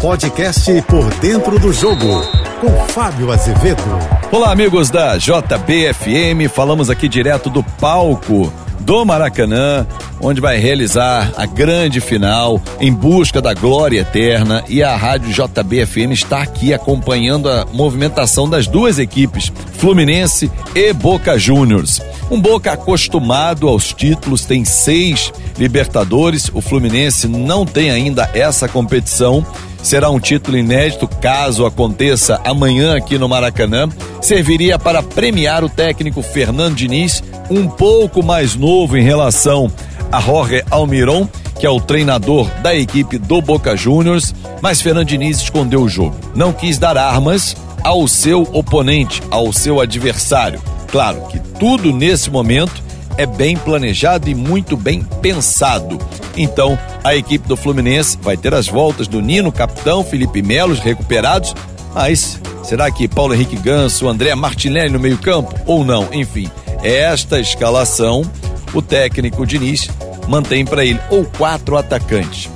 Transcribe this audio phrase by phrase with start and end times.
[0.00, 2.22] Podcast Por Dentro do Jogo,
[2.60, 3.82] com Fábio Azevedo.
[4.30, 6.48] Olá, amigos da JBFM.
[6.52, 9.86] Falamos aqui direto do palco do Maracanã,
[10.20, 14.62] onde vai realizar a grande final em busca da glória eterna.
[14.68, 21.38] E a Rádio JBFM está aqui acompanhando a movimentação das duas equipes, Fluminense e Boca
[21.38, 22.00] Juniors.
[22.30, 26.50] Um Boca acostumado aos títulos, tem seis Libertadores.
[26.52, 29.44] O Fluminense não tem ainda essa competição
[29.86, 33.88] será um título inédito caso aconteça amanhã aqui no Maracanã.
[34.20, 39.70] Serviria para premiar o técnico Fernando Diniz, um pouco mais novo em relação
[40.10, 41.28] a Jorge Almiron,
[41.60, 46.16] que é o treinador da equipe do Boca Juniors, mas Fernando Diniz escondeu o jogo.
[46.34, 50.60] Não quis dar armas ao seu oponente, ao seu adversário.
[50.88, 52.82] Claro que tudo nesse momento
[53.16, 55.98] é bem planejado e muito bem pensado.
[56.36, 61.54] Então, a equipe do Fluminense vai ter as voltas do Nino, capitão, Felipe Melo recuperados,
[61.94, 66.08] mas será que Paulo Henrique Ganso, André Martinelli no meio-campo ou não?
[66.12, 66.50] Enfim,
[66.82, 68.28] esta escalação
[68.74, 69.88] o técnico Diniz
[70.28, 72.50] mantém para ele ou quatro atacantes.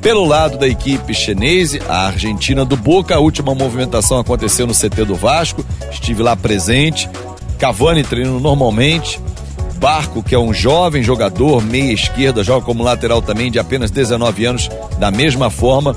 [0.00, 5.04] Pelo lado da equipe chinesa, a Argentina do Boca, a última movimentação aconteceu no CT
[5.04, 7.10] do Vasco, estive lá presente.
[7.58, 9.20] Cavani treinando normalmente,
[9.78, 14.44] Barco, que é um jovem jogador, meia esquerda, joga como lateral também, de apenas 19
[14.44, 15.96] anos, da mesma forma.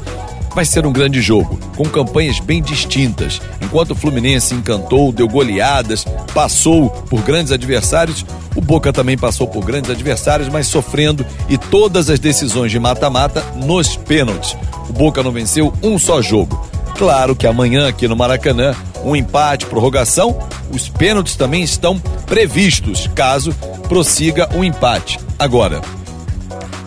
[0.54, 3.42] Vai ser um grande jogo, com campanhas bem distintas.
[3.62, 9.64] Enquanto o Fluminense encantou, deu goleadas, passou por grandes adversários, o Boca também passou por
[9.64, 14.58] grandes adversários, mas sofrendo e todas as decisões de mata-mata nos pênaltis.
[14.90, 16.70] O Boca não venceu um só jogo.
[16.98, 20.38] Claro que amanhã aqui no Maracanã, um empate, prorrogação,
[20.72, 23.54] os pênaltis também estão previstos, caso
[23.88, 25.20] prossiga o um empate.
[25.38, 25.82] Agora,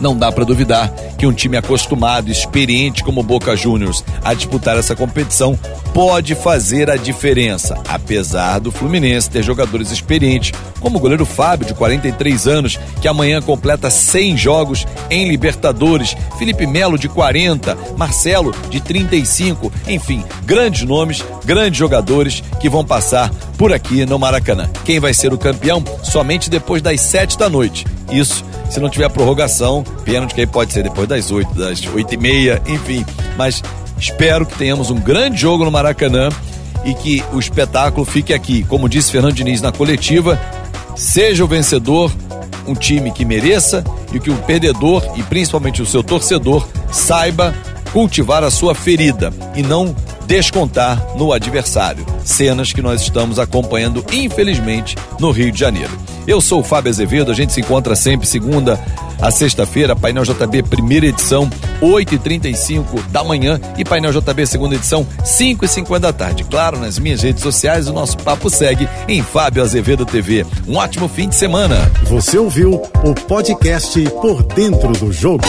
[0.00, 4.94] não dá para duvidar que um time acostumado, experiente como Boca Juniors a disputar essa
[4.96, 5.58] competição
[5.92, 11.74] pode fazer a diferença, apesar do Fluminense ter jogadores experientes, como o goleiro Fábio, de
[11.74, 18.80] 43 anos, que amanhã completa 100 jogos em Libertadores, Felipe Melo, de 40, Marcelo, de
[18.80, 24.68] 35, enfim, grandes nomes, grandes jogadores que vão passar por aqui no Maracanã.
[24.84, 25.82] Quem vai ser o campeão?
[26.02, 27.84] Somente depois das 7 da noite.
[28.10, 32.14] Isso se não tiver prorrogação, pênalti que aí pode ser depois das 8, das 8
[32.14, 33.04] e meia, enfim.
[33.36, 33.62] Mas
[33.98, 36.28] espero que tenhamos um grande jogo no Maracanã
[36.84, 38.64] e que o espetáculo fique aqui.
[38.64, 40.40] Como disse Fernando Diniz na coletiva,
[40.96, 42.12] seja o vencedor
[42.66, 47.54] um time que mereça e que o perdedor e principalmente o seu torcedor saiba
[47.92, 49.94] cultivar a sua ferida e não
[50.26, 52.04] descontar no adversário.
[52.24, 55.90] Cenas que nós estamos acompanhando, infelizmente, no Rio de Janeiro.
[56.26, 58.80] Eu sou o Fábio Azevedo, a gente se encontra sempre segunda
[59.20, 61.48] a sexta-feira, Painel JB, primeira edição,
[61.80, 66.44] 8h35 da manhã e Painel JB, segunda edição, 5h50 da tarde.
[66.44, 70.44] Claro, nas minhas redes sociais, o nosso papo segue em Fábio Azevedo TV.
[70.66, 71.76] Um ótimo fim de semana.
[72.04, 75.44] Você ouviu o podcast Por Dentro do Jogo.